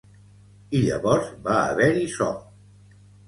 [0.77, 2.31] I llavors va haver-hi so.